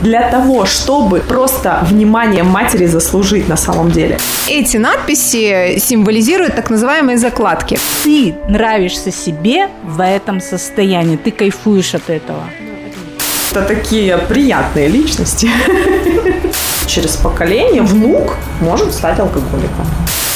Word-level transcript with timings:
Для 0.00 0.30
того, 0.30 0.66
чтобы 0.66 1.20
просто 1.20 1.78
внимание 1.82 2.42
матери 2.42 2.86
заслужить 2.86 3.48
на 3.48 3.56
самом 3.56 3.90
деле. 3.90 4.18
Эти 4.48 4.78
надписи 4.78 5.78
символизируют 5.78 6.56
так 6.56 6.70
называемые 6.70 7.18
закладки. 7.18 7.78
Ты 8.04 8.34
нравишься 8.48 9.12
себе 9.12 9.68
в 9.84 10.00
этом 10.00 10.40
состоянии, 10.40 11.16
ты 11.16 11.30
кайфуешь 11.30 11.94
от 11.94 12.10
этого. 12.10 12.44
Это 13.52 13.62
такие 13.62 14.18
приятные 14.18 14.88
личности. 14.88 15.48
Через 16.86 17.16
поколение 17.16 17.82
внук 17.82 18.36
может 18.60 18.92
стать 18.92 19.18
алкоголиком. 19.18 19.86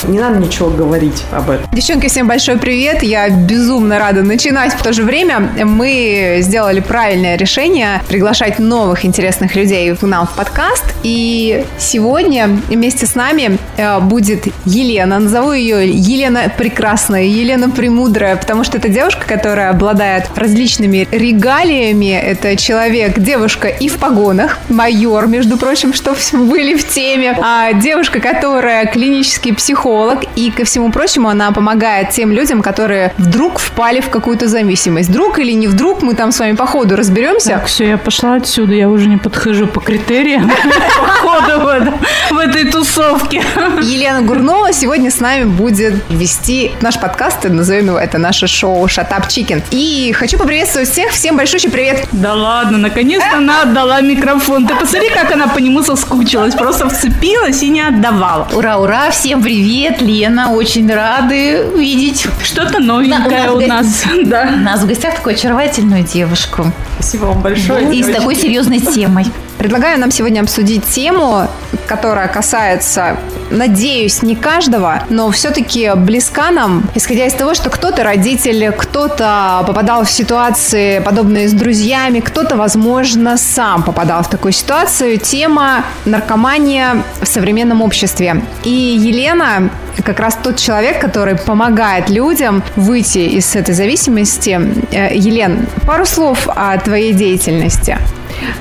Не 0.04 0.18
надо 0.18 0.38
ничего 0.38 0.70
говорить 0.70 1.24
об 1.30 1.50
этом. 1.50 1.66
Девчонки, 1.72 2.08
всем 2.08 2.26
большой 2.26 2.56
привет. 2.56 3.02
Я 3.02 3.28
безумно 3.28 3.98
рада 3.98 4.22
начинать. 4.22 4.72
В 4.72 4.82
то 4.82 4.92
же 4.92 5.02
время 5.02 5.40
мы 5.40 6.38
сделали 6.40 6.80
правильное 6.80 7.36
решение 7.36 8.00
приглашать 8.08 8.58
новых 8.58 9.04
интересных 9.04 9.54
людей 9.54 9.94
к 9.94 10.02
нам 10.02 10.27
в 10.27 10.30
подкаст. 10.30 10.84
И 11.02 11.66
сегодня 11.78 12.48
вместе 12.68 13.06
с 13.06 13.14
нами 13.14 13.58
э, 13.77 14.00
будет 14.00 14.46
Елена. 14.64 15.18
Назову 15.18 15.52
ее 15.52 15.91
Елена 15.91 16.50
Прекрасная, 16.56 17.24
Елена 17.24 17.69
Премудрая, 17.69 18.36
потому 18.36 18.64
что 18.64 18.78
это 18.78 18.88
девушка, 18.88 19.27
которая 19.27 19.69
обладает 19.69 20.30
различными 20.34 21.06
регалиями. 21.10 22.12
Это 22.12 22.56
человек, 22.56 23.19
девушка 23.19 23.69
и 23.69 23.88
в 23.88 23.98
погонах, 23.98 24.58
майор, 24.70 25.27
между 25.27 25.58
прочим, 25.58 25.92
что 25.92 26.16
были 26.32 26.74
в 26.74 26.88
теме. 26.88 27.36
А 27.42 27.74
девушка, 27.74 28.20
которая 28.20 28.86
клинический 28.86 29.55
психолог, 29.55 29.89
психолог, 29.90 30.20
и, 30.36 30.50
ко 30.50 30.64
всему 30.64 30.92
прочему, 30.92 31.28
она 31.28 31.50
помогает 31.50 32.10
тем 32.10 32.32
людям, 32.32 32.62
которые 32.62 33.12
вдруг 33.18 33.58
впали 33.58 34.00
в 34.00 34.08
какую-то 34.08 34.46
зависимость. 34.46 35.08
Вдруг 35.08 35.38
или 35.38 35.52
не 35.52 35.66
вдруг, 35.68 36.02
мы 36.02 36.14
там 36.14 36.30
с 36.30 36.38
вами 36.38 36.54
по 36.56 36.66
ходу 36.66 36.96
разберемся. 36.96 37.50
Так, 37.50 37.66
все, 37.66 37.88
я 37.88 37.98
пошла 37.98 38.36
отсюда, 38.36 38.74
я 38.74 38.88
уже 38.88 39.08
не 39.08 39.16
подхожу 39.16 39.66
по 39.66 39.80
критериям 39.80 40.50
по 41.22 41.28
ходу 41.28 41.92
в 42.30 42.38
этой 42.38 42.70
тусовке. 42.70 43.42
Елена 43.82 44.22
Гурнова 44.22 44.72
сегодня 44.72 45.10
с 45.10 45.20
нами 45.20 45.44
будет 45.44 45.94
вести 46.08 46.70
наш 46.80 47.00
подкаст, 47.00 47.44
назовем 47.44 47.86
его, 47.86 47.98
это 47.98 48.19
наше 48.19 48.47
шоу 48.47 48.86
«Шатап 48.88 49.28
Чикен». 49.28 49.62
И 49.72 50.12
хочу 50.16 50.38
поприветствовать 50.38 50.88
всех, 50.88 51.10
всем 51.10 51.36
большущий 51.36 51.70
привет. 51.70 52.06
Да 52.12 52.34
ладно, 52.34 52.78
наконец-то 52.78 53.38
она 53.38 53.62
отдала 53.62 54.00
микрофон. 54.00 54.66
Ты 54.66 54.75
посмотри, 54.77 55.10
как 55.10 55.32
она 55.32 55.48
по 55.48 55.58
нему 55.58 55.82
соскучилась, 55.82 56.54
просто 56.54 56.88
вцепилась 56.88 57.62
и 57.62 57.69
не 57.69 57.80
отдавала. 57.80 58.48
Ура, 58.52 58.78
ура, 58.78 59.10
всем 59.10 59.42
привет! 59.42 59.80
Привет, 59.81 60.03
Лена, 60.03 60.53
очень 60.53 60.92
рады 60.92 61.70
видеть. 61.75 62.27
Что-то 62.45 62.81
новенькое 62.81 63.45
На- 63.45 63.53
у 63.53 63.56
у 63.56 63.67
нас. 63.67 64.05
Да. 64.25 64.50
У 64.53 64.56
нас 64.59 64.83
в 64.83 64.87
гостях 64.87 65.14
такую 65.14 65.34
очаровательную 65.37 66.05
девушку. 66.05 66.70
Спасибо 66.98 67.25
вам 67.25 67.41
большое. 67.41 67.91
И 67.91 68.03
с 68.03 68.14
такой 68.14 68.37
серьезной 68.37 68.81
темой. 68.81 69.25
Предлагаю 69.56 69.98
нам 69.98 70.11
сегодня 70.11 70.42
обсудить 70.42 70.84
тему, 70.84 71.48
которая 71.87 72.28
касается, 72.28 73.17
надеюсь, 73.51 74.23
не 74.23 74.37
каждого, 74.37 75.03
но 75.11 75.31
все-таки 75.31 75.93
близка 75.97 76.51
нам, 76.51 76.89
исходя 76.95 77.27
из 77.27 77.34
того, 77.34 77.55
что 77.55 77.70
кто-то 77.70 78.03
родитель, 78.03 78.73
кто-то 78.73 79.65
попадал 79.67 80.05
в 80.05 80.11
ситуации, 80.11 81.01
подобные 81.01 81.48
с 81.48 81.53
друзьями, 81.53 82.21
кто-то, 82.21 82.56
возможно, 82.56 83.37
сам 83.37 83.83
попадал 83.83 84.23
в 84.23 84.31
такую 84.31 84.53
ситуацию. 84.53 85.19
Тема 85.19 85.84
наркомания 86.05 87.03
в 87.21 87.27
современном 87.27 87.83
обществе. 87.83 88.43
И 88.65 88.71
Елена 88.71 89.71
как 90.05 90.21
раз 90.21 90.39
тот 90.43 90.56
человек, 90.56 91.01
который 91.01 91.37
помогает 91.37 92.09
людям 92.11 92.62
выйти 92.77 93.19
из 93.19 93.55
этой 93.56 93.75
зависимости. 93.75 94.61
Э, 94.93 95.15
Елен, 95.15 95.67
пару 95.87 96.06
слов 96.06 96.48
о 96.48 96.78
твоей 96.78 97.12
деятельности. 97.12 97.98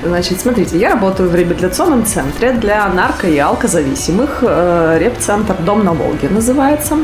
Значит, 0.04 0.40
смотрите, 0.40 0.78
я 0.78 0.90
работаю 0.90 1.28
в 1.28 1.34
реабилитационном 1.34 2.04
центре 2.06 2.52
для 2.52 2.86
нарко- 2.94 3.30
и 3.30 3.38
алкозависимых. 3.38 4.38
Э, 4.42 4.98
Реп-центр 5.00 5.54
«Дом 5.66 5.84
на 5.84 5.92
Волге» 5.92 6.28
называется. 6.28 6.96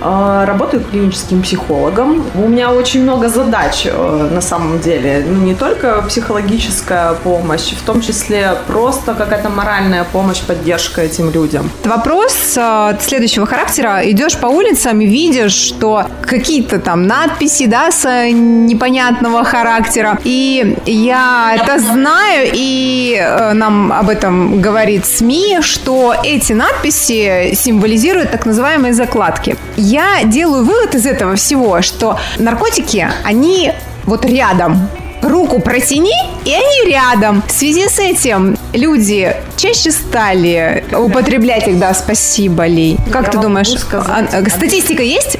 Э, 0.00 0.44
Работаю 0.46 0.82
клиническим 0.90 1.42
психологом. 1.42 2.24
У 2.34 2.48
меня 2.48 2.70
очень 2.72 3.02
много 3.02 3.28
задач 3.28 3.86
э, 3.86 4.28
на 4.32 4.40
самом 4.40 4.80
деле. 4.80 5.24
Ну, 5.28 5.44
не 5.44 5.54
только 5.54 6.02
психологическая 6.08 7.12
помощь, 7.14 7.72
в 7.72 7.82
том 7.84 8.00
числе 8.00 8.54
просто 8.66 9.14
какая-то 9.14 9.48
моральная 9.50 10.04
помощь, 10.04 10.40
поддержка 10.40 11.02
этим 11.02 11.30
людям. 11.30 11.70
Вопрос 11.84 12.58
следующего 13.00 13.46
характера. 13.46 14.00
Идешь 14.04 14.36
по 14.36 14.46
улицам 14.46 15.00
и 15.00 15.06
видишь, 15.06 15.52
что 15.52 16.04
какие-то 16.22 16.78
там 16.78 17.06
надписи, 17.06 17.66
да, 17.66 17.90
с 17.90 18.04
непонятного 18.30 19.44
характера. 19.44 20.18
И 20.24 20.76
я 20.86 21.54
это 21.54 21.78
знаю, 21.78 22.07
и 22.54 23.18
э, 23.20 23.52
нам 23.52 23.92
об 23.92 24.08
этом 24.08 24.60
говорит 24.60 25.06
СМИ, 25.06 25.58
что 25.62 26.14
эти 26.24 26.52
надписи 26.52 27.54
символизируют 27.54 28.30
так 28.30 28.46
называемые 28.46 28.94
закладки. 28.94 29.56
Я 29.76 30.24
делаю 30.24 30.64
вывод 30.64 30.94
из 30.94 31.06
этого 31.06 31.36
всего, 31.36 31.82
что 31.82 32.18
наркотики, 32.38 33.08
они 33.24 33.72
вот 34.04 34.24
рядом 34.24 34.88
руку 35.22 35.60
протяни, 35.60 36.14
и 36.44 36.54
они 36.54 36.90
рядом. 36.92 37.42
В 37.46 37.50
связи 37.50 37.88
с 37.88 37.98
этим 37.98 38.56
люди 38.72 39.34
чаще 39.56 39.90
стали 39.90 40.84
употреблять 40.96 41.68
их, 41.68 41.78
да, 41.78 41.94
спасибо, 41.94 42.66
Ли. 42.66 42.96
Как 43.12 43.26
Я 43.26 43.32
ты 43.32 43.38
думаешь? 43.38 43.68
а, 43.92 44.24
а, 44.32 44.50
статистика 44.50 45.02
есть? 45.02 45.38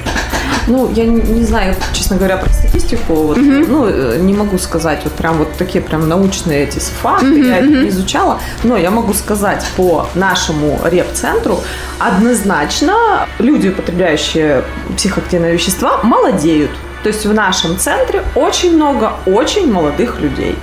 Ну, 0.69 0.91
я 0.95 1.05
не, 1.05 1.21
не 1.23 1.45
знаю, 1.45 1.75
честно 1.93 2.17
говоря, 2.17 2.37
про 2.37 2.53
статистику. 2.53 3.15
Вот, 3.15 3.37
Ну, 3.69 3.87
э, 3.89 4.19
не 4.21 4.35
могу 4.35 4.59
сказать 4.59 5.01
вот 5.05 5.13
прям 5.15 5.39
вот 5.39 5.49
такие 5.59 5.83
прям 5.83 6.09
научные 6.09 6.65
эти 6.65 6.79
факты. 6.79 7.27
я 7.49 7.57
это 7.59 7.67
не 7.83 7.89
изучала. 7.89 8.39
Но 8.65 8.77
я 8.77 8.91
могу 8.91 9.15
сказать 9.15 9.65
по 9.77 10.07
нашему 10.15 10.79
реп-центру 10.85 11.61
однозначно 11.99 13.27
люди, 13.39 13.69
употребляющие 13.69 14.63
психоактивные 14.97 15.53
вещества, 15.55 16.01
молодеют. 16.03 16.71
То 17.03 17.09
есть 17.11 17.25
в 17.27 17.33
нашем 17.33 17.79
центре 17.79 18.23
очень 18.35 18.75
много 18.75 19.13
очень 19.27 19.73
молодых 19.73 20.21
людей. 20.21 20.57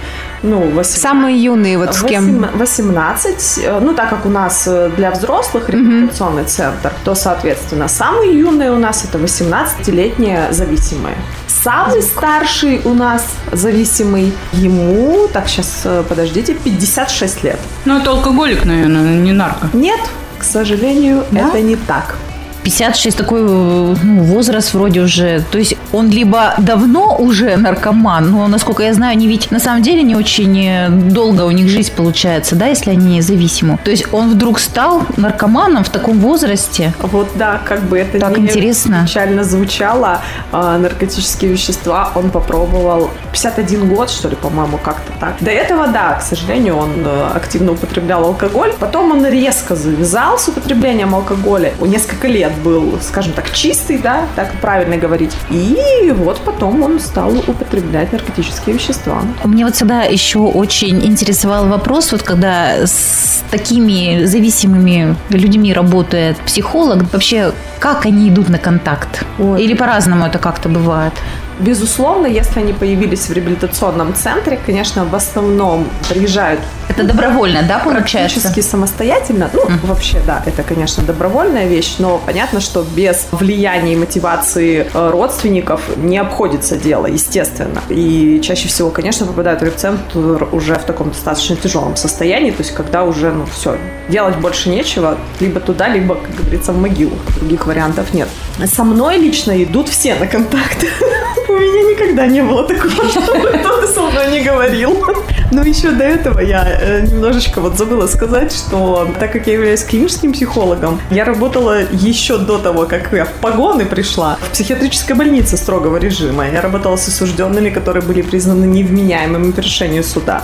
Ну, 0.44 0.60
18, 0.60 1.02
Самые 1.02 1.38
юные, 1.42 1.78
вот 1.78 1.96
с 1.96 2.04
кем? 2.04 2.42
8 2.42 2.58
18, 2.58 3.60
э, 3.64 3.80
ну, 3.80 3.94
так 3.94 4.10
как 4.10 4.26
у 4.26 4.30
нас 4.30 4.64
э, 4.68 4.90
для 4.96 5.12
взрослых 5.12 5.70
реабилитационный 5.70 6.46
центр, 6.46 6.92
то, 7.04 7.16
соответственно, 7.16 7.88
самые 7.88 8.38
юные 8.38 8.72
у 8.72 8.78
нас 8.78 9.06
это 9.06 9.18
18-летние 9.18 10.52
зависимые. 10.52 11.16
Самый 11.48 12.02
старший 12.02 12.82
у 12.86 12.94
нас 12.94 13.26
зависимый, 13.52 14.34
ему, 14.54 15.28
так, 15.34 15.48
сейчас, 15.48 15.88
подождите, 16.08 16.54
56 16.54 17.44
лет. 17.44 17.60
Ну, 17.86 17.98
это 17.98 18.12
алкоголик, 18.12 18.66
наверное, 18.66 19.16
не 19.16 19.32
нарко. 19.32 19.70
Нет, 19.74 20.00
к 20.38 20.44
сожалению, 20.44 21.24
это 21.32 21.62
не 21.62 21.76
так. 21.76 22.16
56 22.66 23.16
такой 23.16 23.42
э, 23.42 23.96
ну, 24.04 24.24
возраст 24.24 24.74
вроде 24.74 25.02
уже. 25.02 25.44
То 25.52 25.60
есть 25.60 25.78
он 25.94 26.10
либо 26.10 26.56
давно 26.58 27.16
уже 27.16 27.58
наркоман, 27.58 28.32
но, 28.32 28.48
насколько 28.48 28.82
я 28.82 28.94
знаю, 28.94 29.12
они 29.12 29.28
ведь 29.28 29.52
на 29.52 29.60
самом 29.60 29.84
деле 29.84 30.02
не 30.02 30.16
очень 30.16 30.68
э, 30.68 30.90
долго 30.90 31.44
у 31.44 31.52
них 31.52 31.70
жизнь 31.70 31.94
получается, 31.96 32.56
да, 32.56 32.66
если 32.66 32.90
они 32.90 33.22
зависимы. 33.22 33.78
То 33.84 33.92
есть 33.92 34.12
он 34.12 34.32
вдруг 34.32 34.60
стал 34.60 35.04
наркоманом 35.16 35.84
в 35.84 35.90
таком 35.90 36.20
возрасте. 36.20 36.92
Вот 37.02 37.30
да, 37.36 37.62
как 37.64 37.84
бы 37.84 38.00
это 38.00 38.20
Так 38.20 38.36
не 38.36 38.46
интересно. 38.46 39.06
печально 39.08 39.44
звучало, 39.44 40.22
а, 40.52 40.80
наркотические 40.80 41.52
вещества 41.52 42.12
он 42.16 42.32
попробовал 42.32 43.12
51 43.32 43.94
год, 43.94 44.10
что 44.10 44.28
ли, 44.28 44.36
по-моему, 44.36 44.80
как-то 44.80 45.12
так. 45.20 45.36
До 45.40 45.52
этого, 45.52 45.88
да, 45.88 46.14
к 46.14 46.24
сожалению, 46.24 46.78
он 46.78 46.90
э, 47.06 47.28
активно 47.36 47.74
употреблял 47.74 48.24
алкоголь. 48.26 48.74
Потом 48.80 49.12
он 49.12 49.24
резко 49.24 49.76
завязал 49.76 50.40
с 50.40 50.48
употреблением 50.48 51.14
алкоголя. 51.14 51.72
Несколько 51.80 52.28
лет 52.28 52.55
был, 52.64 53.00
скажем 53.02 53.34
так, 53.34 53.52
чистый, 53.52 53.98
да, 53.98 54.26
так 54.36 54.52
правильно 54.62 54.98
говорить. 54.98 55.32
И 55.50 56.14
вот 56.16 56.40
потом 56.40 56.84
он 56.84 57.00
стал 57.00 57.32
употреблять 57.48 58.12
наркотические 58.12 58.76
вещества. 58.76 59.22
Мне 59.44 59.66
вот 59.66 59.76
всегда 59.76 60.04
еще 60.04 60.40
очень 60.40 61.06
интересовал 61.06 61.68
вопрос, 61.68 62.12
вот 62.12 62.24
когда 62.24 62.86
с 62.86 63.44
такими 63.52 64.26
зависимыми 64.26 65.16
людьми 65.30 65.74
работает 65.74 66.38
психолог, 66.38 67.04
вообще 67.14 67.54
как 67.80 68.06
они 68.06 68.30
идут 68.30 68.50
на 68.50 68.58
контакт? 68.58 69.24
Ой. 69.40 69.64
Или 69.64 69.74
по-разному 69.74 70.26
это 70.26 70.40
как-то 70.40 70.70
бывает? 70.70 71.14
Безусловно, 71.60 72.28
если 72.28 72.60
они 72.60 72.74
появились 72.74 73.30
в 73.30 73.34
реабилитационном 73.34 74.14
центре, 74.14 74.60
конечно, 74.66 75.06
в 75.06 75.16
основном 75.16 75.88
приезжают 76.10 76.60
Это 76.96 77.04
добровольно, 77.04 77.64
да, 77.64 77.80
получается? 77.80 78.40
практически 78.40 78.62
самостоятельно. 78.62 79.50
Ну, 79.54 79.68
вообще, 79.84 80.22
да, 80.26 80.42
это, 80.46 80.64
конечно, 80.64 81.04
добровольная 81.04 81.68
вещь, 81.68 81.96
но 82.00 82.22
понятно, 82.26 82.62
что 82.62 82.84
без 82.84 83.28
влияния 83.32 83.94
и 83.94 83.96
мотивации 83.96 84.88
э, 84.94 85.10
родственников 85.12 85.82
не 85.98 86.18
обходится 86.18 86.78
дело, 86.78 87.08
естественно. 87.08 87.82
И 87.90 88.40
чаще 88.42 88.68
всего, 88.68 88.90
конечно, 88.92 89.26
попадают 89.26 89.62
в 89.62 89.66
репцентр 89.66 90.48
уже 90.52 90.76
в 90.76 90.84
таком 90.84 91.10
достаточно 91.10 91.56
тяжелом 91.56 91.96
состоянии, 91.96 92.52
то 92.52 92.64
есть 92.64 92.72
когда 92.72 93.04
уже, 93.04 93.32
ну, 93.32 93.46
все, 93.46 93.78
делать 94.08 94.38
больше 94.38 94.70
нечего, 94.70 95.18
либо 95.40 95.60
туда, 95.60 95.90
либо, 95.90 96.16
как 96.16 96.36
говорится, 96.36 96.72
в 96.72 96.78
могилу. 96.78 97.18
Других 97.40 97.68
вариантов 97.68 98.14
нет. 98.14 98.30
Со 98.66 98.84
мной 98.84 99.18
лично 99.18 99.52
идут 99.64 99.90
все 99.90 100.16
на 100.16 100.28
контакт. 100.28 100.86
у 101.56 101.60
меня 101.60 101.92
никогда 101.92 102.28
не 102.28 102.42
было 102.42 102.68
такого, 102.68 102.92
чтобы 103.10 103.50
кто-то 103.50 103.88
со 103.88 104.02
мной 104.02 104.32
не 104.32 104.42
говорил. 104.42 105.04
Но 105.52 105.64
еще 105.64 105.92
до 105.92 106.04
этого 106.04 106.40
я 106.40 106.66
э, 106.68 107.02
немножечко 107.02 107.62
вот 107.62 107.78
забыла 107.78 108.08
сказать, 108.08 108.52
что 108.52 109.08
так 109.20 109.32
как 109.32 109.48
я 109.48 109.54
являюсь 109.54 109.84
клиническим 109.84 110.34
психологом, 110.34 111.00
я 111.12 111.24
работала 111.24 111.84
еще 111.92 112.38
до 112.38 112.58
того, 112.58 112.86
как 112.86 113.14
я 113.14 113.26
в 113.26 113.34
погоны 113.34 113.86
пришла, 113.86 114.38
в 114.42 114.52
психиатрической 114.52 115.16
больнице 115.16 115.58
строгого 115.58 115.98
режима. 115.98 116.50
Я 116.50 116.62
работала 116.62 116.98
с 116.98 117.08
осужденными, 117.08 117.70
которые 117.70 118.04
были 118.04 118.22
признаны 118.22 118.66
невменяемыми 118.66 119.52
по 119.52 119.62
решению 119.62 120.04
суда. 120.04 120.44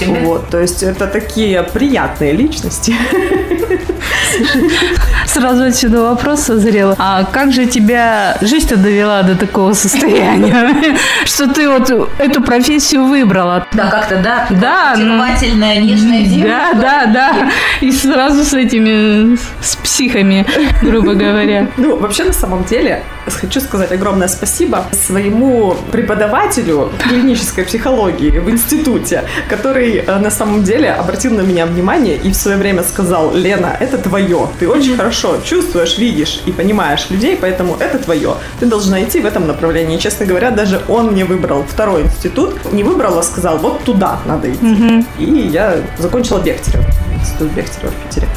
Вот, 0.00 0.50
то 0.50 0.60
есть 0.60 0.82
это 0.82 1.06
такие 1.06 1.62
приятные 1.62 2.32
личности. 2.32 2.94
Сразу 5.36 5.64
отсюда 5.64 6.00
вопрос 6.00 6.44
созрел. 6.44 6.94
А 6.98 7.24
как 7.24 7.52
же 7.52 7.66
тебя 7.66 8.38
жизнь-то 8.40 8.78
довела 8.78 9.22
до 9.22 9.36
такого 9.36 9.74
состояния, 9.74 10.96
что 11.26 11.46
ты 11.52 11.68
вот 11.68 11.90
эту 12.18 12.40
профессию 12.40 13.04
выбрала? 13.04 13.66
Да, 13.72 13.90
как-то, 13.90 14.16
да. 14.16 14.46
Да, 14.48 14.94
ну, 14.96 15.22
Очаровательная, 15.22 15.76
нежная 15.82 16.22
девушка. 16.24 16.70
да, 16.72 16.80
да, 16.80 17.06
да. 17.12 17.50
И 17.82 17.92
сразу 17.92 18.44
с 18.44 18.54
этими, 18.54 19.36
с 19.60 19.76
психами, 19.76 20.46
грубо 20.80 21.12
говоря. 21.12 21.68
Ну, 21.76 21.98
вообще, 21.98 22.24
на 22.24 22.32
самом 22.32 22.64
деле, 22.64 23.02
хочу 23.34 23.60
сказать 23.60 23.92
огромное 23.92 24.28
спасибо 24.28 24.84
своему 24.92 25.76
преподавателю 25.92 26.90
клинической 26.98 27.64
психологии 27.64 28.38
в 28.38 28.50
институте, 28.50 29.24
который 29.48 29.96
э, 29.96 30.18
на 30.18 30.30
самом 30.30 30.62
деле 30.62 30.90
обратил 30.90 31.32
на 31.32 31.42
меня 31.42 31.66
внимание 31.66 32.16
и 32.16 32.30
в 32.30 32.34
свое 32.34 32.56
время 32.56 32.82
сказал, 32.82 33.34
Лена, 33.34 33.76
это 33.78 33.98
твое. 33.98 34.48
Ты 34.58 34.68
очень 34.68 34.96
хорошо 34.96 35.38
чувствуешь, 35.44 35.98
видишь 35.98 36.42
и 36.46 36.52
понимаешь 36.52 37.06
людей, 37.10 37.36
поэтому 37.40 37.76
это 37.78 37.98
твое. 37.98 38.34
Ты 38.60 38.66
должна 38.66 39.02
идти 39.02 39.20
в 39.20 39.26
этом 39.26 39.46
направлении. 39.46 39.96
И, 39.96 40.00
честно 40.00 40.26
говоря, 40.26 40.50
даже 40.50 40.82
он 40.88 41.12
мне 41.12 41.24
выбрал 41.24 41.64
второй 41.68 42.02
институт. 42.02 42.72
Не 42.72 42.82
выбрал, 42.82 43.18
а 43.18 43.22
сказал, 43.22 43.58
вот 43.58 43.84
туда 43.84 44.20
надо 44.26 44.52
идти. 44.52 45.04
И 45.18 45.48
я 45.52 45.76
закончила 45.98 46.38
Бехтерева. 46.38 46.84
Институт 47.20 47.52
Бехтерева 47.52 47.90
в 47.90 48.08
Питере. 48.08 48.28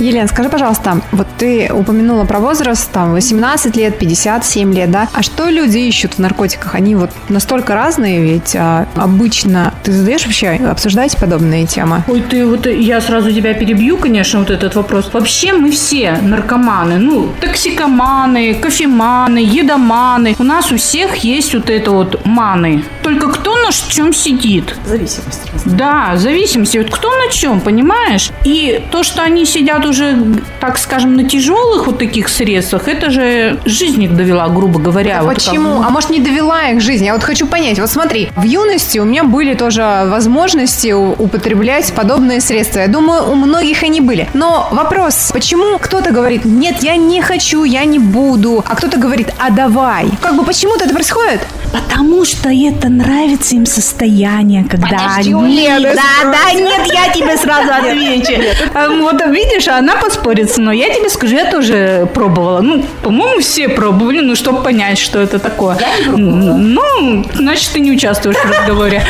Елена, 0.00 0.28
скажи, 0.28 0.48
пожалуйста, 0.48 1.00
вот 1.12 1.26
ты 1.38 1.70
упомянула 1.72 2.24
про 2.24 2.38
возраст, 2.38 2.90
там, 2.90 3.12
18 3.12 3.76
лет, 3.76 3.98
57 3.98 4.74
лет, 4.74 4.90
да? 4.90 5.08
А 5.12 5.22
что 5.22 5.48
люди 5.48 5.78
ищут 5.78 6.14
в 6.14 6.18
наркотиках? 6.18 6.74
Они 6.74 6.94
вот 6.94 7.10
настолько 7.28 7.74
разные, 7.74 8.20
ведь 8.20 8.56
а, 8.56 8.86
обычно... 8.96 9.74
Ты 9.82 9.92
задаешь 9.92 10.24
вообще, 10.24 10.50
обсуждаете 10.50 11.18
подобные 11.18 11.66
темы? 11.66 12.02
Ой, 12.08 12.22
ты 12.22 12.46
вот 12.46 12.66
я 12.66 13.00
сразу 13.00 13.32
тебя 13.32 13.54
перебью, 13.54 13.98
конечно, 13.98 14.38
вот 14.38 14.50
этот 14.50 14.74
вопрос. 14.74 15.10
Вообще 15.12 15.52
мы 15.52 15.70
все 15.70 16.18
наркоманы, 16.22 16.98
ну, 16.98 17.28
токсикоманы, 17.40 18.54
кофеманы, 18.54 19.38
едоманы. 19.38 20.34
У 20.38 20.44
нас 20.44 20.72
у 20.72 20.76
всех 20.76 21.16
есть 21.16 21.54
вот 21.54 21.68
это 21.68 21.90
вот 21.90 22.24
маны. 22.24 22.84
Только 23.02 23.28
кто 23.28 23.49
на 23.66 23.70
чем 23.72 24.12
сидит? 24.12 24.74
Зависимость. 24.86 25.40
Да, 25.64 26.12
зависимости. 26.16 26.78
Вот 26.78 26.90
кто 26.90 27.08
на 27.14 27.30
чем, 27.32 27.60
понимаешь? 27.60 28.30
И 28.44 28.82
то, 28.90 29.02
что 29.02 29.22
они 29.22 29.44
сидят 29.46 29.84
уже, 29.86 30.16
так 30.60 30.78
скажем, 30.78 31.14
на 31.16 31.24
тяжелых 31.24 31.86
вот 31.86 31.98
таких 31.98 32.28
средствах, 32.28 32.88
это 32.88 33.10
же 33.10 33.58
жизнь 33.64 34.02
их 34.02 34.16
довела, 34.16 34.48
грубо 34.48 34.78
говоря. 34.80 35.20
А 35.20 35.22
Вот 35.22 35.34
почему? 35.34 35.78
как- 35.78 35.86
А 35.86 35.90
может, 35.90 36.10
не 36.10 36.20
довела 36.20 36.68
их 36.68 36.80
жизнь? 36.80 37.04
Я 37.04 37.14
вот 37.14 37.22
хочу 37.22 37.46
понять. 37.46 37.78
Вот 37.78 37.90
смотри, 37.90 38.30
в 38.36 38.42
юности 38.44 38.98
у 38.98 39.04
меня 39.04 39.24
были 39.24 39.54
тоже 39.54 39.82
возможности 40.06 40.92
употреблять 40.92 41.92
подобные 41.92 42.40
средства. 42.40 42.80
Я 42.80 42.88
думаю, 42.88 43.30
у 43.30 43.34
многих 43.34 43.82
они 43.82 44.00
были. 44.00 44.28
Но 44.34 44.68
вопрос, 44.72 45.30
почему 45.32 45.78
кто-то 45.78 46.10
говорит, 46.10 46.44
нет, 46.44 46.82
я 46.82 46.96
не 46.96 47.20
хочу, 47.20 47.64
я 47.64 47.84
не 47.84 47.98
буду, 47.98 48.64
а 48.66 48.74
кто-то 48.76 48.98
говорит, 48.98 49.28
а 49.38 49.50
давай. 49.50 50.08
Как 50.20 50.36
бы 50.36 50.44
почему-то 50.44 50.84
это 50.84 50.94
происходит? 50.94 51.40
Потому 51.72 52.24
что 52.24 52.48
это 52.48 52.88
нравится 52.88 53.54
им 53.54 53.66
состояние, 53.66 54.64
когда 54.64 54.88
Подожди, 54.88 55.32
они... 55.34 55.56
Лены 55.56 55.94
да, 55.94 56.30
да, 56.30 56.52
нет, 56.52 56.86
я 56.92 57.12
тебе 57.12 57.36
сразу 57.36 57.70
отвечу. 57.72 58.32
А, 58.74 58.88
Вот 58.88 59.24
видишь, 59.26 59.68
она 59.68 59.96
поспорит 59.96 60.50
со 60.50 60.60
мной. 60.60 60.78
Я 60.78 60.92
тебе 60.92 61.08
скажу, 61.08 61.36
я 61.36 61.50
тоже 61.50 62.08
пробовала. 62.14 62.60
Ну, 62.60 62.84
по-моему, 63.02 63.40
все 63.40 63.68
пробовали, 63.68 64.20
ну, 64.20 64.34
чтобы 64.34 64.62
понять, 64.62 64.98
что 64.98 65.20
это 65.20 65.38
такое. 65.38 65.78
Ну, 66.16 67.24
значит, 67.34 67.70
ты 67.72 67.80
не 67.80 67.92
участвуешь 67.92 68.36
в 68.36 68.50
разговоре. 68.50 69.02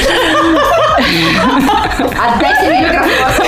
Отдайте 1.99 2.69
мне 2.69 2.81
микрофон. 2.81 3.47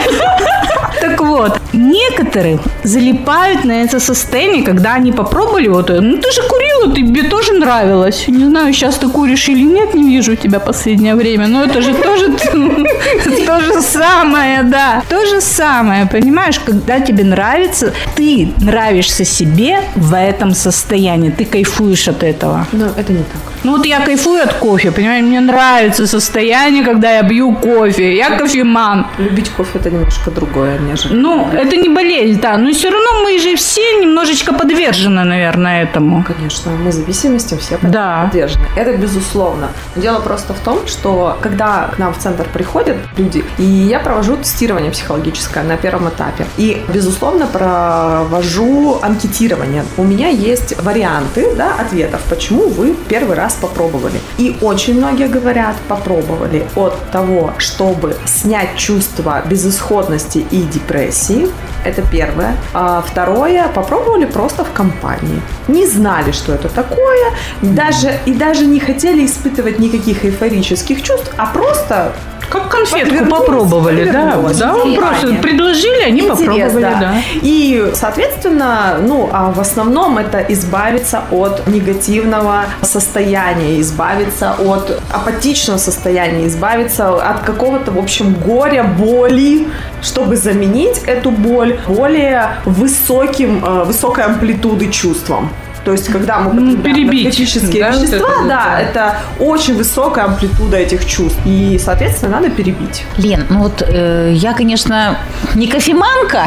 Так 1.00 1.20
вот, 1.20 1.58
некоторые 1.73 2.61
залипают 2.85 3.65
на 3.65 3.82
это 3.82 3.99
состояние, 3.99 4.62
когда 4.62 4.94
они 4.94 5.11
попробовали 5.11 5.67
вот. 5.67 5.88
Ну, 5.88 6.19
ты 6.19 6.31
же 6.31 6.43
курила, 6.82 6.94
тебе 6.94 7.23
тоже 7.29 7.52
нравилось. 7.52 8.25
Не 8.29 8.44
знаю, 8.44 8.73
сейчас 8.73 8.96
ты 8.96 9.08
куришь 9.08 9.49
или 9.49 9.62
нет, 9.62 9.94
не 9.94 10.05
вижу 10.05 10.37
тебя 10.37 10.61
последнее 10.61 11.14
время. 11.14 11.46
Но 11.46 11.64
это 11.64 11.81
же 11.82 11.94
тоже 11.94 12.32
то 13.46 13.61
же 13.61 13.81
самое, 13.81 14.62
да. 14.62 15.02
То 15.08 15.26
же 15.26 15.40
самое, 15.40 16.06
понимаешь? 16.06 16.58
Когда 16.58 17.00
тебе 17.00 17.25
нравится, 17.25 17.93
ты 18.17 18.52
нравишься 18.61 19.25
себе 19.25 19.81
в 19.96 20.14
этом 20.14 20.55
состоянии. 20.55 21.31
Ты 21.31 21.44
кайфуешь 21.44 22.08
от 22.08 22.23
этого. 22.23 22.67
Но 22.73 22.87
это 22.96 23.12
не 23.12 23.19
так. 23.19 23.52
Ну 23.64 23.76
вот 23.76 23.87
я 23.87 24.00
кайфую 24.00 24.43
от 24.43 24.55
кофе, 24.55 24.90
понимаешь? 24.90 25.25
Мне 25.25 25.40
нравится 25.40 26.06
состояние, 26.06 26.84
когда 26.84 27.12
я 27.12 27.23
бью 27.23 27.52
кофе. 27.52 28.17
Я 28.17 28.37
кофеман. 28.37 29.06
Любить 29.19 29.50
кофе 29.50 29.79
это 29.79 29.90
немножко 29.90 30.31
другое, 30.31 30.79
нежели. 30.79 31.14
Ну, 31.14 31.49
это 31.52 31.76
не 31.76 31.88
болезнь, 31.88 32.40
да. 32.40 32.56
Но 32.56 32.73
все 32.73 32.90
равно 32.90 33.23
мы 33.23 33.38
же 33.38 33.55
все 33.56 34.00
немножечко 34.00 34.52
подвержены, 34.52 35.25
наверное, 35.25 35.84
этому. 35.84 36.25
Конечно, 36.25 36.72
мы 36.77 36.93
зависимости 36.93 37.57
все 37.57 37.79
Да. 37.83 38.25
подвержены. 38.25 38.65
Это 38.77 38.97
безусловно. 38.97 39.69
Но 39.97 40.03
Дело 40.03 40.21
просто 40.21 40.55
в 40.55 40.59
том, 40.61 40.87
что 40.87 41.39
когда 41.41 41.91
к 41.95 41.99
нам 41.99 42.13
в 42.13 42.19
центр 42.19 42.47
приходят 42.53 42.97
люди, 43.17 43.45
и 43.59 43.65
я 43.65 43.99
провожу 44.01 44.37
тестирование 44.37 44.91
психологическое 44.91 45.63
на 45.63 45.77
первом 45.77 46.09
этапе, 46.09 46.47
и, 46.57 46.83
безусловно, 46.93 47.47
провожу 47.47 48.99
анкетирование. 49.03 49.85
У 49.97 50.05
меня 50.05 50.29
есть 50.29 50.81
варианты 50.83 51.55
да, 51.57 51.75
ответов, 51.79 52.21
почему 52.29 52.69
вы 52.69 52.95
первый 53.09 53.37
раз 53.37 53.55
попробовали. 53.55 54.21
И 54.39 54.57
очень 54.61 54.99
многие 54.99 55.29
говорят, 55.29 55.77
попробовали 55.89 56.67
от 56.75 56.99
того, 57.11 57.53
чтобы 57.59 58.17
снять 58.25 58.77
чувство 58.77 59.43
безысходности 59.47 60.39
и 60.51 60.63
депрессии. 60.63 61.49
Это 61.84 62.02
первое. 62.02 62.56
А 62.75 63.02
второе, 63.02 63.69
попробовали 63.69 64.25
просто 64.25 64.64
в 64.64 64.73
компании. 64.73 65.40
Не 65.69 65.87
знали, 65.87 66.32
что 66.32 66.52
это 66.55 66.69
такое, 66.69 67.32
даже, 67.62 68.19
и 68.26 68.34
даже 68.34 68.64
не 68.67 68.81
хотели 68.81 69.26
испытывать 69.26 69.79
никаких 69.79 70.25
эйфорических 70.25 71.02
чувств, 71.02 71.32
а 71.37 71.46
просто 71.46 72.12
Как 72.53 72.69
конфетку 72.69 73.25
попробовали, 73.31 74.05
да. 74.11 74.37
Да, 74.53 74.77
просто 74.99 75.35
предложили, 75.41 76.03
они 76.03 76.21
интерес, 76.21 76.39
попробовали, 76.39 76.82
да. 76.82 76.99
да. 77.01 77.15
И, 77.41 77.93
соответственно, 77.94 78.99
ну, 79.01 79.31
а 79.32 79.51
в 79.51 79.59
основном 79.59 80.19
это 80.19 80.44
избавиться 80.51 81.23
от 81.31 81.67
негативного 81.67 82.67
состояния, 82.82 83.81
избавиться 83.81 84.55
от 84.59 85.01
апатичного 85.11 85.79
состояния, 85.79 86.47
избавиться 86.47 87.09
от 87.09 87.41
какого-то, 87.41 87.91
в 87.91 87.99
общем, 87.99 88.35
горя, 88.35 88.85
боли, 88.85 89.69
чтобы 90.03 90.37
заменить 90.37 90.99
эту 91.06 91.31
боль 91.31 91.79
более 91.89 92.59
высоким, 92.67 93.65
э, 93.65 93.85
высокой 93.85 94.25
амплитуды 94.25 94.91
чувством. 94.91 95.49
То 95.84 95.93
есть, 95.93 96.08
когда 96.08 96.39
мы 96.41 96.55
Ну, 96.55 96.72
употребляем 96.74 97.08
перебить, 97.08 97.24
наркотические 97.24 97.82
да, 97.82 97.91
вот 97.91 98.03
вещества, 98.03 98.17
это 98.17 98.27
вот, 98.39 98.48
да, 98.48 98.65
да. 98.65 98.81
это 98.81 99.17
очень 99.41 99.74
высокая 99.77 100.24
амплитуда 100.27 100.77
этих 100.77 101.05
чувств. 101.06 101.39
И, 101.44 101.81
соответственно, 101.82 102.41
надо 102.41 102.51
перебить. 102.51 103.05
Лен, 103.17 103.44
ну 103.51 103.62
вот 103.65 103.82
э, 103.86 104.32
я, 104.34 104.53
конечно, 104.53 105.19
не 105.55 105.67
кофеманка. 105.67 106.44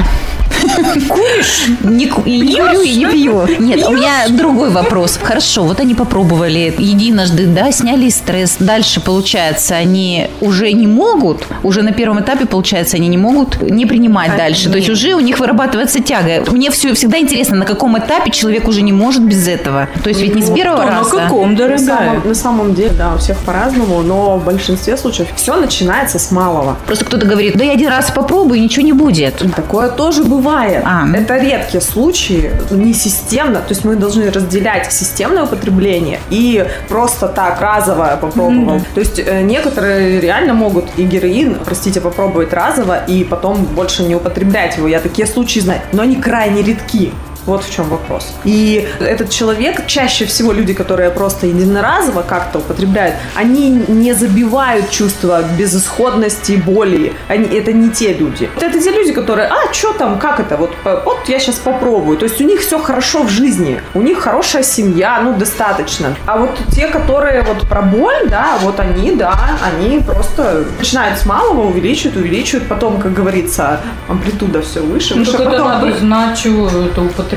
Куришь? 1.09 1.67
Не, 1.83 2.05
не 2.05 2.07
курю, 2.55 2.81
и 2.81 2.95
не 2.95 3.05
пью. 3.05 3.47
Нет, 3.59 3.87
у 3.87 3.91
меня 3.91 4.27
другой 4.29 4.69
вопрос. 4.69 5.19
Хорошо, 5.21 5.63
вот 5.63 5.79
они 5.79 5.93
попробовали 5.95 6.73
единожды, 6.77 7.45
да, 7.47 7.71
сняли 7.71 8.09
стресс. 8.09 8.55
Дальше, 8.59 8.99
получается, 9.01 9.75
они 9.75 10.27
уже 10.41 10.71
не 10.71 10.87
могут, 10.87 11.43
уже 11.63 11.81
на 11.81 11.91
первом 11.91 12.21
этапе, 12.21 12.45
получается, 12.45 12.97
они 12.97 13.07
не 13.07 13.17
могут 13.17 13.61
не 13.61 13.85
принимать 13.85 14.31
А, 14.33 14.37
дальше. 14.37 14.69
То 14.69 14.77
есть 14.77 14.87
нет. 14.89 14.97
уже 14.97 15.13
у 15.13 15.19
них 15.19 15.39
вырабатывается 15.39 16.01
тяга. 16.01 16.43
Мне 16.51 16.71
все 16.71 16.93
всегда 16.93 17.19
интересно, 17.19 17.57
на 17.57 17.65
каком 17.65 17.97
этапе 17.97 18.31
человек 18.31 18.67
уже 18.67 18.81
не 18.81 18.91
может 18.91 19.23
без 19.23 19.47
этого. 19.47 19.87
То 20.03 20.09
есть 20.09 20.21
ведь 20.21 20.35
не 20.35 20.41
с 20.41 20.49
первого 20.49 20.81
То 20.83 20.91
на 20.91 20.97
раза. 20.99 21.09
каком, 21.11 21.51
На 21.51 21.57
дорогая? 21.57 21.77
самом, 21.85 22.27
на 22.27 22.35
самом 22.35 22.73
деле, 22.75 22.91
да, 22.97 23.13
у 23.15 23.17
всех 23.17 23.37
по-разному, 23.39 24.01
но 24.01 24.37
в 24.37 24.45
большинстве 24.45 24.97
случаев 24.97 25.27
все 25.35 25.55
начинается 25.59 26.19
с 26.19 26.31
малого. 26.31 26.77
Просто 26.85 27.05
кто-то 27.05 27.25
говорит, 27.25 27.55
да 27.57 27.63
я 27.63 27.73
один 27.73 27.89
раз 27.89 28.11
попробую, 28.11 28.61
ничего 28.61 28.85
не 28.85 28.93
будет. 28.93 29.41
Такое 29.55 29.89
тоже 29.89 30.23
бывает. 30.23 30.54
А. 30.83 31.05
Это 31.13 31.37
редкие 31.37 31.81
случаи, 31.81 32.51
не 32.71 32.93
системно. 32.93 33.59
То 33.59 33.69
есть 33.69 33.85
мы 33.85 33.95
должны 33.95 34.31
разделять 34.31 34.91
системное 34.91 35.43
употребление 35.43 36.19
и 36.29 36.65
просто 36.89 37.27
так 37.27 37.61
разовое 37.61 38.17
попробовал. 38.17 38.81
То 38.93 38.99
есть 38.99 39.19
э, 39.19 39.41
некоторые 39.41 40.19
реально 40.19 40.53
могут 40.53 40.85
и 40.97 41.03
героин, 41.03 41.57
простите, 41.63 42.01
попробовать 42.01 42.53
разово 42.53 43.03
и 43.05 43.23
потом 43.23 43.65
больше 43.65 44.03
не 44.03 44.15
употреблять 44.15 44.77
его. 44.77 44.87
Я 44.87 44.99
такие 44.99 45.27
случаи 45.27 45.59
знаю, 45.59 45.81
но 45.91 46.03
они 46.03 46.15
крайне 46.15 46.61
редки. 46.61 47.11
Вот 47.45 47.63
в 47.63 47.71
чем 47.71 47.89
вопрос. 47.89 48.33
И 48.43 48.87
этот 48.99 49.29
человек, 49.29 49.85
чаще 49.85 50.25
всего 50.25 50.51
люди, 50.51 50.73
которые 50.73 51.11
просто 51.11 51.47
единоразово 51.47 52.23
как-то 52.23 52.59
употребляют, 52.59 53.15
они 53.35 53.69
не 53.69 54.13
забивают 54.13 54.89
чувство 54.89 55.43
безысходности, 55.57 56.53
боли. 56.53 57.13
Они, 57.27 57.45
это 57.45 57.71
не 57.71 57.89
те 57.89 58.13
люди. 58.13 58.49
Это 58.59 58.79
те 58.79 58.91
люди, 58.91 59.13
которые, 59.13 59.47
а, 59.47 59.71
что 59.73 59.93
там, 59.93 60.17
как 60.17 60.39
это, 60.39 60.57
вот, 60.57 60.71
вот 60.83 61.19
я 61.27 61.39
сейчас 61.39 61.55
попробую. 61.55 62.17
То 62.17 62.25
есть 62.25 62.41
у 62.41 62.43
них 62.43 62.61
все 62.61 62.79
хорошо 62.79 63.23
в 63.23 63.29
жизни, 63.29 63.79
у 63.93 64.01
них 64.01 64.19
хорошая 64.19 64.63
семья, 64.63 65.21
ну, 65.23 65.33
достаточно. 65.33 66.15
А 66.25 66.37
вот 66.37 66.49
те, 66.71 66.87
которые 66.87 67.43
вот 67.43 67.67
про 67.69 67.81
боль, 67.81 68.27
да, 68.29 68.57
вот 68.61 68.79
они, 68.79 69.11
да, 69.11 69.37
они 69.63 69.99
просто 69.99 70.65
начинают 70.79 71.19
с 71.19 71.25
малого, 71.25 71.67
увеличивают, 71.67 72.17
увеличивают, 72.17 72.67
потом, 72.67 72.99
как 72.99 73.13
говорится, 73.13 73.79
амплитуда 74.07 74.61
все 74.61 74.79
выше. 74.79 75.13
Ну, 75.15 75.23
выше, 75.23 75.37
потом 75.37 75.67
надо 75.67 75.97
знать, 75.97 76.39
чего 76.39 76.67
это 76.67 77.01
употреблять. 77.01 77.34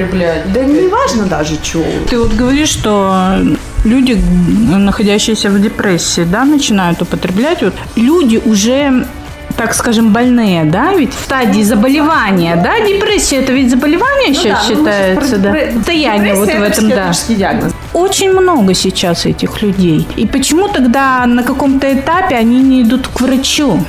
Да 0.52 0.64
не 0.64 0.88
важно 0.88 1.26
даже, 1.26 1.57
чего. 1.62 1.85
Ты 2.09 2.19
вот 2.19 2.33
говоришь, 2.33 2.71
что 2.71 3.37
люди, 3.85 4.19
находящиеся 4.69 5.50
в 5.50 5.61
депрессии, 5.61 6.25
да, 6.25 6.45
начинают 6.45 7.02
употреблять. 7.02 7.62
Вот 7.62 7.75
люди 7.97 8.40
уже 8.45 9.07
так 9.57 9.75
скажем, 9.75 10.12
больные, 10.12 10.64
да, 10.64 10.95
ведь 10.95 11.12
в 11.12 11.25
стадии 11.25 11.62
заболевания, 11.62 12.55
да, 12.55 12.78
депрессия 12.87 13.38
это 13.38 13.52
ведь 13.52 13.71
заболевание 13.71 14.33
сейчас 14.33 14.69
ну 14.69 14.85
да, 14.85 14.90
ну 15.17 15.21
сейчас 15.21 15.26
считается, 15.26 15.37
про 15.37 15.38
да, 15.38 15.73
состояние 15.73 16.35
вот 16.35 16.47
в 16.47 16.50
этом, 16.50 16.62
это 16.62 16.88
да. 16.88 17.12
диагноз. 17.35 17.73
Очень 17.93 18.31
много 18.31 18.75
сейчас 18.75 19.26
этих 19.26 19.61
людей. 19.61 20.07
И 20.14 20.26
почему 20.26 20.69
тогда 20.69 21.26
на 21.26 21.43
каком-то 21.43 21.93
этапе 21.93 22.37
они 22.37 22.61
не 22.61 22.83
идут 22.83 23.09
к 23.09 23.21
врачу? 23.21 23.85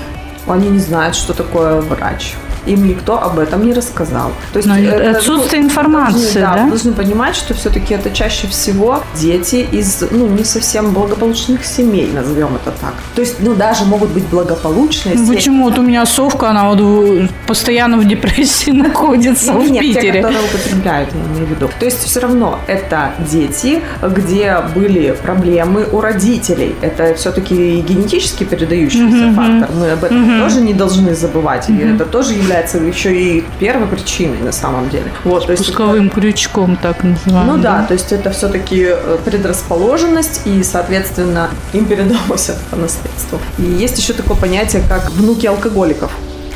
Они 0.47 0.69
не 0.69 0.79
знают, 0.79 1.15
что 1.15 1.33
такое 1.33 1.81
врач. 1.81 2.33
Им 2.69 2.87
никто 2.87 3.21
об 3.21 3.39
этом 3.39 3.65
не 3.65 3.73
рассказал. 3.73 4.31
То 4.53 4.57
есть 4.59 4.67
Но 4.69 4.77
это- 4.77 5.17
отсутствие 5.17 5.61
ну, 5.61 5.67
информации, 5.67 6.13
должны, 6.21 6.41
да, 6.41 6.53
да? 6.63 6.69
должны 6.69 6.93
понимать, 6.93 7.35
что 7.35 7.53
все-таки 7.53 7.93
это 7.93 8.11
чаще 8.11 8.47
всего 8.47 9.01
дети 9.19 9.67
из 9.71 10.03
ну, 10.11 10.27
не 10.27 10.43
совсем 10.43 10.91
благополучных 10.93 11.65
семей, 11.65 12.09
назовем 12.13 12.55
это 12.55 12.71
так. 12.79 12.93
То 13.15 13.21
есть, 13.21 13.37
ну, 13.39 13.55
даже 13.55 13.85
могут 13.85 14.09
быть 14.11 14.25
благополучные 14.25 15.15
Ну, 15.15 15.25
семьи. 15.25 15.35
Почему 15.35 15.63
вот 15.63 15.77
у 15.79 15.81
меня 15.81 16.05
совка, 16.05 16.49
она 16.51 16.69
вот 16.69 16.79
в- 16.81 17.27
постоянно 17.47 17.97
в 17.97 18.05
депрессии 18.07 18.71
находится 18.85 19.53
в 19.53 19.69
Нет, 19.69 19.81
те, 19.83 19.93
Питере. 19.93 20.21
которые 20.21 20.39
употребляют, 20.43 21.09
я 21.13 21.19
имею 21.33 21.47
в 21.47 21.49
виду. 21.49 21.69
То 21.79 21.85
есть 21.85 22.03
все 22.03 22.19
равно 22.19 22.59
это 22.67 23.11
дети, 23.31 23.81
где 24.03 24.57
были 24.75 25.15
проблемы 25.23 25.85
у 25.91 26.01
родителей. 26.01 26.75
Это 26.81 27.13
все-таки 27.15 27.81
генетически 27.81 28.43
передающийся 28.43 29.33
фактор. 29.35 29.69
Мы 29.75 29.91
об 29.91 30.03
этом 30.03 30.39
тоже 30.39 30.61
не 30.61 30.73
должны 30.73 31.15
забывать. 31.15 31.69
И 31.69 31.77
это 31.77 32.05
тоже 32.05 32.33
является 32.33 32.58
еще 32.87 33.15
и 33.15 33.43
первой 33.59 33.87
причиной 33.87 34.39
на 34.39 34.51
самом 34.51 34.89
деле. 34.89 35.05
Вот, 35.23 35.45
то 35.45 35.51
есть 35.51 35.65
Пусковым 35.65 36.09
крючком, 36.09 36.75
так 36.75 37.03
называемым. 37.03 37.57
ну 37.57 37.61
да, 37.61 37.83
то 37.83 37.93
есть 37.93 38.11
это 38.11 38.31
все-таки 38.31 38.87
предрасположенность, 39.25 40.41
и, 40.45 40.63
соответственно, 40.63 41.49
им 41.73 41.85
передалось 41.85 42.49
это 42.49 42.59
по 42.69 42.75
наследству. 42.75 43.39
И 43.57 43.63
есть 43.63 43.97
еще 43.97 44.13
такое 44.13 44.37
понятие, 44.37 44.83
как 44.87 45.09
внуки 45.11 45.45
алкоголиков. 45.45 46.11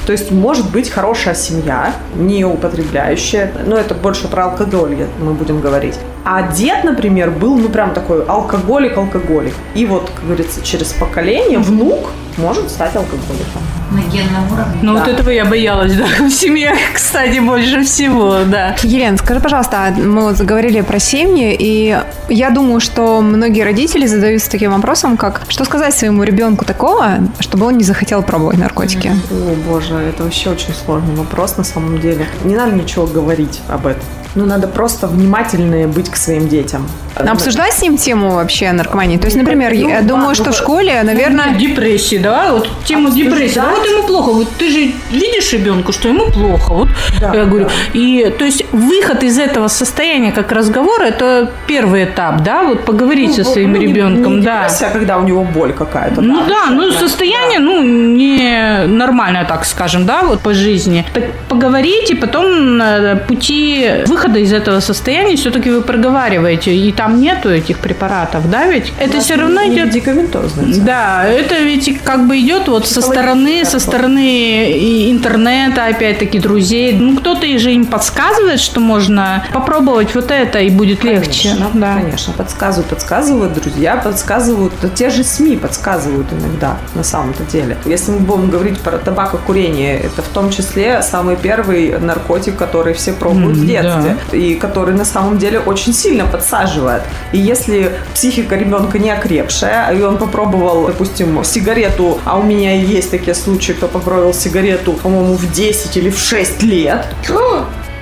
То 0.05 0.11
есть 0.11 0.31
может 0.31 0.69
быть 0.69 0.89
хорошая 0.89 1.33
семья, 1.33 1.93
не 2.15 2.43
употребляющая, 2.43 3.53
но 3.65 3.77
это 3.77 3.93
больше 3.95 4.27
про 4.27 4.45
алкоголь 4.45 5.07
мы 5.21 5.33
будем 5.33 5.61
говорить. 5.61 5.97
А 6.25 6.51
дед, 6.51 6.83
например, 6.83 7.31
был, 7.31 7.57
ну, 7.57 7.69
прям 7.69 7.93
такой 7.93 8.25
алкоголик-алкоголик. 8.25 9.53
И 9.75 9.85
вот, 9.85 10.09
как 10.13 10.25
говорится, 10.25 10.61
через 10.61 10.91
поколение 10.91 11.59
внук 11.59 12.09
может 12.37 12.69
стать 12.69 12.95
алкоголиком. 12.95 13.61
На 13.93 14.01
генном 14.11 14.51
уровне. 14.51 14.79
Ну, 14.81 14.93
вот 14.93 15.05
Да. 15.05 15.11
этого 15.11 15.29
я 15.29 15.45
боялась, 15.45 15.93
да, 15.93 16.05
в 16.19 16.29
семье, 16.31 16.73
кстати, 16.93 17.39
больше 17.39 17.83
всего, 17.83 18.37
да. 18.45 18.75
Елена, 18.83 19.17
скажи, 19.17 19.39
пожалуйста, 19.39 19.77
а 19.87 19.91
мы 19.91 20.23
вот 20.23 20.37
заговорили 20.37 20.81
про 20.81 20.99
семьи, 20.99 21.55
и 21.57 21.97
я 22.29 22.49
думаю, 22.49 22.79
что 22.79 23.21
многие 23.21 23.61
родители 23.63 24.05
задаются 24.07 24.49
таким 24.49 24.71
вопросом, 24.71 25.15
как 25.17 25.41
что 25.49 25.63
сказать 25.65 25.93
своему 25.95 26.23
ребенку 26.23 26.65
такого, 26.65 27.19
чтобы 27.39 27.67
он 27.67 27.77
не 27.77 27.83
захотел 27.83 28.23
пробовать 28.23 28.57
наркотики? 28.57 29.11
О, 29.31 29.55
боже, 29.69 29.95
это 29.95 30.23
вообще 30.23 30.49
очень 30.49 30.73
сложный 30.73 31.15
вопрос 31.15 31.57
на 31.57 31.63
самом 31.63 31.99
деле. 32.01 32.25
Не 32.43 32.55
надо 32.55 32.73
ничего 32.75 33.05
говорить 33.05 33.61
об 33.69 33.85
этом. 33.87 34.03
Ну, 34.35 34.47
надо 34.47 34.67
просто 34.67 35.05
внимательнее 35.05 35.85
быть 35.85 36.09
к 36.09 36.15
своим 36.15 36.47
детям. 36.47 36.87
Обсуждать 37.15 37.73
с 37.73 37.81
ним 37.83 37.97
тему 37.97 38.31
вообще 38.31 38.71
наркомании? 38.71 39.17
То 39.17 39.25
есть, 39.25 39.37
например, 39.37 39.71
Ну, 39.75 39.87
я 39.89 40.01
да, 40.01 40.07
думаю, 40.07 40.29
ну, 40.29 40.33
что 40.33 40.45
в 40.45 40.47
да. 40.47 40.53
школе, 40.53 41.03
наверное... 41.03 41.53
Депрессии, 41.53 42.15
да, 42.17 42.51
вот 42.51 42.67
тему 42.85 43.11
депрессии. 43.11 43.53
Да, 43.59 43.75
вот 43.83 43.89
ему 43.97 44.07
плохо. 44.07 44.31
Вот 44.31 44.47
ты 44.57 44.69
же 44.69 44.91
видишь 45.11 45.53
ребенку, 45.53 45.91
что 45.91 46.07
ему 46.09 46.31
плохо. 46.31 46.73
Вот 46.73 46.89
Да, 47.19 47.33
я 47.33 47.45
говорю. 47.45 47.65
да. 47.65 47.71
И 47.93 48.29
то 48.37 48.45
есть 48.45 48.65
выход 48.71 49.23
из 49.23 49.37
этого 49.39 49.67
состояния 49.67 50.31
как 50.31 50.51
разговора 50.51 51.03
это 51.05 51.51
первый 51.67 52.03
этап, 52.05 52.43
да, 52.43 52.63
вот 52.63 52.85
поговорить 52.85 53.35
со 53.35 53.43
своим 53.43 53.73
Ну, 53.73 53.77
не- 53.79 53.87
ребенком, 53.87 54.39
не 54.39 54.45
да. 54.45 54.63
депрессия, 54.63 54.85
а 54.87 54.91
когда 54.91 55.17
у 55.17 55.23
него 55.23 55.43
боль 55.43 55.73
какая-то. 55.73 56.21
Ну 56.21 56.43
да, 56.47 56.69
ну 56.71 56.91
да. 56.91 56.99
состояние, 56.99 57.59
ну, 57.59 57.83
не 57.83 58.85
нормальное, 58.87 59.45
так 59.45 59.65
скажем, 59.65 60.05
да, 60.05 60.23
вот 60.23 60.41
по 60.41 60.53
жизни. 60.53 61.05
Так 61.13 61.23
поговорить, 61.49 62.11
и 62.11 62.15
потом 62.15 62.81
э, 62.81 63.15
пути 63.27 63.89
выхода 64.07 64.39
из 64.39 64.53
этого 64.53 64.79
состояния 64.79 65.35
все-таки 65.35 65.69
вы 65.69 65.81
проговариваете, 65.81 66.73
и 66.75 66.91
там 66.91 67.21
нету 67.21 67.49
этих 67.49 67.77
препаратов, 67.79 68.49
да, 68.49 68.65
ведь 68.67 68.91
это 68.99 69.19
все 69.19 69.35
равно 69.35 69.61
Не 69.63 69.73
идет 69.73 69.87
медикаментозная. 69.87 70.73
да, 70.85 71.25
это 71.27 71.55
ведь 71.59 72.01
как 72.03 72.27
бы 72.27 72.39
идет 72.39 72.67
вот 72.67 72.87
со 72.87 73.01
стороны, 73.01 73.65
со 73.73 73.79
стороны 73.79 75.09
интернета, 75.09 75.87
опять-таки, 75.87 76.37
друзей. 76.39 76.93
Ну, 76.93 77.17
кто-то 77.17 77.45
и 77.47 77.57
же 77.57 77.73
им 77.73 77.85
подсказывает, 77.85 78.59
что 78.59 78.79
можно 78.79 79.43
попробовать 79.51 80.13
вот 80.13 80.29
это, 80.29 80.59
и 80.59 80.69
будет 80.69 81.03
легче. 81.03 81.49
Конечно, 81.49 81.69
Да. 81.73 81.95
конечно, 81.95 82.33
подсказывают, 82.33 82.89
подсказывают, 82.89 83.53
друзья 83.53 83.95
подсказывают, 83.95 84.73
да 84.81 84.89
те 84.89 85.09
же 85.09 85.23
СМИ 85.23 85.57
подсказывают 85.57 86.27
иногда, 86.31 86.77
на 86.93 87.03
самом-то 87.03 87.43
деле. 87.51 87.75
Если 87.85 88.11
мы 88.11 88.19
будем 88.19 88.51
говорить 88.51 88.79
про 88.79 88.97
табакокурение, 88.99 89.99
это 89.99 90.21
в 90.21 90.27
том 90.27 90.51
числе 90.51 91.01
самый 91.01 91.35
первый 91.35 91.97
наркотик, 91.99 92.55
который 92.55 92.93
все 92.93 93.11
пробуют 93.13 93.57
в 93.57 93.61
М, 93.61 93.67
детстве, 93.67 94.17
и 94.33 94.53
который 94.53 94.93
на 94.93 95.05
самом 95.05 95.39
деле 95.39 95.59
очень 95.59 95.93
сильно 95.93 96.25
подсаживает. 96.25 97.01
И 97.31 97.39
если 97.39 97.91
психика 98.13 98.55
ребенка 98.55 98.99
не 98.99 99.09
окрепшая, 99.09 99.91
и 99.95 100.01
он 100.03 100.17
попробовал, 100.17 100.85
допустим, 100.85 101.43
сигарету, 101.43 102.19
а 102.23 102.37
у 102.37 102.43
меня 102.43 102.75
есть 102.75 103.09
такие 103.09 103.33
случаи, 103.33 103.62
кто 103.71 103.87
попробовал 103.87 104.33
сигарету, 104.33 104.93
по-моему, 104.93 105.35
в 105.35 105.49
10 105.51 105.95
или 105.95 106.09
в 106.09 106.19
6 106.19 106.61
лет, 106.63 107.05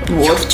вот. 0.07 0.47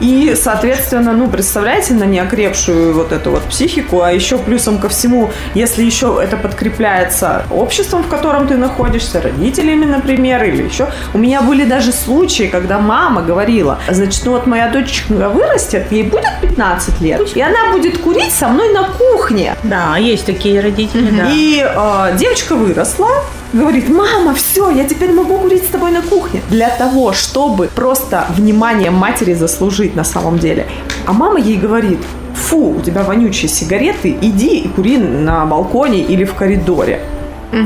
И, 0.00 0.34
соответственно, 0.40 1.12
ну, 1.12 1.28
представляете, 1.28 1.94
на 1.94 2.04
неокрепшую 2.04 2.94
вот 2.94 3.12
эту 3.12 3.30
вот 3.30 3.42
психику, 3.44 4.02
а 4.02 4.12
еще 4.12 4.38
плюсом 4.38 4.78
ко 4.78 4.88
всему, 4.88 5.30
если 5.54 5.82
еще 5.82 6.20
это 6.22 6.36
подкрепляется 6.36 7.44
обществом, 7.50 8.02
в 8.02 8.08
котором 8.08 8.46
ты 8.46 8.56
находишься, 8.56 9.20
родителями, 9.20 9.84
например, 9.84 10.42
или 10.44 10.64
еще. 10.64 10.88
У 11.12 11.18
меня 11.18 11.42
были 11.42 11.64
даже 11.64 11.92
случаи, 11.92 12.48
когда 12.48 12.78
мама 12.78 13.22
говорила, 13.22 13.78
значит, 13.88 14.24
ну 14.24 14.32
вот 14.32 14.46
моя 14.46 14.68
дочечка 14.68 15.28
вырастет, 15.28 15.90
ей 15.90 16.02
будет 16.02 16.32
15 16.40 17.00
лет, 17.00 17.36
и 17.36 17.40
она 17.40 17.72
будет 17.72 17.98
курить 17.98 18.32
со 18.32 18.48
мной 18.48 18.72
на 18.72 18.84
кухне. 18.84 19.54
Да, 19.62 19.96
есть 19.96 20.26
такие 20.26 20.60
родители, 20.60 21.10
да. 21.10 21.30
И 21.30 21.64
э, 21.64 22.16
девочка 22.18 22.56
выросла, 22.56 23.08
говорит, 23.54 23.88
мама, 23.88 24.34
все, 24.34 24.70
я 24.70 24.84
теперь 24.84 25.12
могу 25.12 25.38
курить 25.38 25.64
с 25.64 25.68
тобой 25.68 25.90
на 25.92 26.02
кухне. 26.02 26.42
Для 26.50 26.70
того, 26.70 27.12
чтобы 27.12 27.68
просто 27.68 28.26
внимание 28.30 28.90
матери 28.90 29.34
заслужить 29.34 29.94
на 29.94 30.04
самом 30.04 30.38
деле. 30.38 30.66
А 31.06 31.12
мама 31.12 31.38
ей 31.38 31.56
говорит, 31.56 32.00
фу, 32.34 32.76
у 32.76 32.80
тебя 32.80 33.02
вонючие 33.02 33.48
сигареты, 33.48 34.16
иди 34.20 34.58
и 34.58 34.68
кури 34.68 34.98
на 34.98 35.46
балконе 35.46 36.00
или 36.00 36.24
в 36.24 36.34
коридоре. 36.34 37.00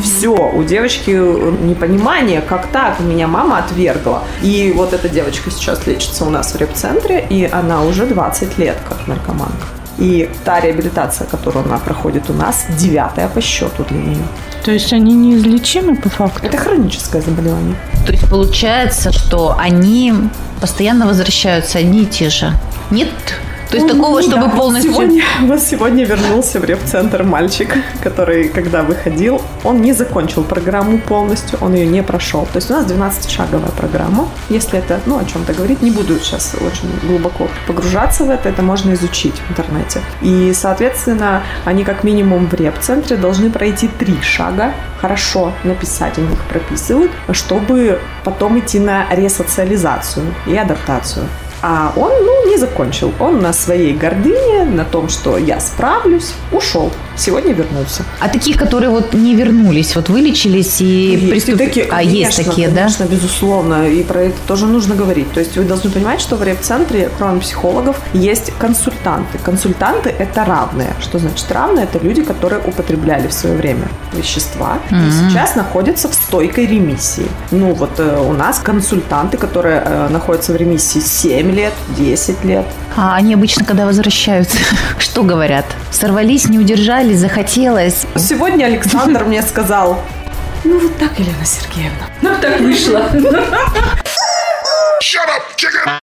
Все, 0.02 0.34
у 0.34 0.62
девочки 0.64 1.10
непонимание, 1.10 2.42
как 2.42 2.66
так, 2.66 3.00
меня 3.00 3.26
мама 3.26 3.58
отвергла. 3.58 4.22
И 4.42 4.72
вот 4.76 4.92
эта 4.92 5.08
девочка 5.08 5.50
сейчас 5.50 5.86
лечится 5.86 6.26
у 6.26 6.30
нас 6.30 6.52
в 6.52 6.56
реп-центре, 6.58 7.26
и 7.30 7.48
она 7.50 7.82
уже 7.82 8.04
20 8.04 8.58
лет 8.58 8.76
как 8.86 9.06
наркоманка. 9.06 9.66
И 9.98 10.28
та 10.44 10.60
реабилитация, 10.60 11.26
которую 11.26 11.64
она 11.64 11.78
проходит 11.78 12.30
у 12.30 12.32
нас, 12.32 12.66
девятая 12.78 13.28
по 13.28 13.40
счету 13.40 13.84
для 13.88 13.98
нее. 13.98 14.24
То 14.64 14.72
есть 14.72 14.92
они 14.92 15.14
неизлечимы 15.14 15.96
по 15.96 16.08
факту? 16.08 16.46
Это 16.46 16.56
хроническое 16.56 17.22
заболевание. 17.22 17.74
То 18.06 18.12
есть 18.12 18.28
получается, 18.30 19.12
что 19.12 19.56
они 19.58 20.12
постоянно 20.60 21.06
возвращаются 21.06 21.78
одни 21.78 22.02
и 22.02 22.06
те 22.06 22.30
же. 22.30 22.52
Нет? 22.90 23.08
То 23.70 23.76
есть 23.76 23.86
такого, 23.86 24.16
Ну 24.16 24.22
чтобы 24.22 24.42
да, 24.42 24.48
вот 24.48 24.56
полностью... 24.56 24.92
Сегодня, 24.92 25.22
вот 25.42 25.60
сегодня 25.60 26.04
вернулся 26.04 26.58
в 26.58 26.64
реп-центр 26.64 27.22
мальчик, 27.22 27.76
который, 28.02 28.48
когда 28.48 28.82
выходил, 28.82 29.42
он 29.64 29.82
не 29.82 29.92
закончил 29.92 30.42
программу 30.42 30.98
полностью, 30.98 31.58
он 31.60 31.74
ее 31.74 31.86
не 31.86 32.02
прошел. 32.02 32.46
То 32.52 32.56
есть 32.56 32.70
у 32.70 32.74
нас 32.74 32.86
12-шаговая 32.86 33.72
программа. 33.76 34.28
Если 34.48 34.78
это, 34.78 35.00
ну, 35.06 35.18
о 35.18 35.24
чем-то 35.24 35.52
говорить, 35.52 35.82
не 35.82 35.90
буду 35.90 36.18
сейчас 36.18 36.54
очень 36.54 36.88
глубоко 37.06 37.48
погружаться 37.66 38.24
в 38.24 38.30
это, 38.30 38.48
это 38.48 38.62
можно 38.62 38.94
изучить 38.94 39.34
в 39.34 39.50
интернете. 39.50 40.00
И, 40.22 40.52
соответственно, 40.54 41.42
они 41.66 41.84
как 41.84 42.04
минимум 42.04 42.46
в 42.46 42.54
реп-центре 42.54 43.16
должны 43.16 43.50
пройти 43.50 43.88
три 43.88 44.16
шага, 44.22 44.72
хорошо 45.00 45.52
написать, 45.64 46.18
они 46.18 46.32
их 46.32 46.42
прописывают, 46.44 47.12
чтобы 47.32 48.00
потом 48.24 48.58
идти 48.58 48.78
на 48.78 49.06
ресоциализацию 49.10 50.34
и 50.46 50.56
адаптацию. 50.56 51.26
А 51.62 51.92
он, 51.96 52.12
ну, 52.24 52.50
не 52.50 52.56
закончил. 52.56 53.12
Он 53.18 53.40
на 53.40 53.52
своей 53.52 53.92
гордыне, 53.94 54.64
на 54.64 54.84
том, 54.84 55.08
что 55.08 55.38
я 55.38 55.60
справлюсь, 55.60 56.32
ушел. 56.52 56.90
Сегодня 57.16 57.52
вернулся. 57.52 58.04
А 58.20 58.28
таких, 58.28 58.56
которые 58.56 58.90
вот 58.90 59.12
не 59.12 59.34
вернулись, 59.34 59.96
вот 59.96 60.08
вылечились 60.08 60.80
и 60.80 60.84
Есть 60.84 61.46
приступ- 61.48 61.54
и 61.54 61.66
такие, 61.66 61.86
А, 61.90 62.00
есть 62.02 62.36
конечно, 62.36 62.44
такие, 62.44 62.68
да? 62.68 62.74
конечно, 62.76 63.04
безусловно. 63.04 63.88
И 63.88 64.02
про 64.04 64.22
это 64.22 64.36
тоже 64.46 64.66
нужно 64.66 64.94
говорить. 64.94 65.32
То 65.32 65.40
есть 65.40 65.56
вы 65.56 65.64
должны 65.64 65.90
понимать, 65.90 66.20
что 66.20 66.36
в 66.36 66.42
реп-центре, 66.44 67.10
кроме 67.18 67.40
психологов, 67.40 67.96
есть 68.14 68.52
консультанты. 68.58 69.38
Консультанты– 69.38 70.10
это 70.18 70.44
равные. 70.44 70.94
Что 71.00 71.18
значит 71.18 71.50
равные? 71.50 71.84
Это 71.84 71.98
люди, 71.98 72.22
которые 72.22 72.60
употребляли 72.64 73.26
в 73.26 73.32
свое 73.32 73.56
время 73.56 73.88
вещества 74.12 74.78
и 74.90 74.94
сейчас 75.10 75.56
находятся 75.56 76.08
в 76.08 76.14
стойкой 76.14 76.66
ремиссии. 76.66 77.26
Ну 77.50 77.74
вот 77.74 77.98
э, 77.98 78.20
у 78.20 78.32
нас 78.32 78.58
консультанты, 78.60 79.36
которые 79.38 79.82
э, 79.84 80.08
находятся 80.08 80.52
в 80.52 80.56
ремиссии 80.56 81.00
7 81.48 81.54
лет, 81.54 81.72
10 81.96 82.44
лет. 82.44 82.66
А 82.96 83.14
они 83.16 83.32
обычно, 83.32 83.64
когда 83.64 83.86
возвращаются, 83.86 84.58
что 84.98 85.22
говорят? 85.22 85.64
Сорвались, 85.90 86.46
не 86.46 86.58
удержались, 86.58 87.18
захотелось. 87.18 88.04
Сегодня 88.16 88.66
Александр 88.66 89.24
мне 89.24 89.42
сказал, 89.42 90.02
ну 90.64 90.78
вот 90.78 90.98
так, 90.98 91.18
Елена 91.18 91.44
Сергеевна. 91.44 92.06
Ну, 92.20 92.30
так 92.40 92.60
вышло. 92.60 93.08
Shut 95.00 95.28
up, 95.28 95.42
chicken! 95.56 95.88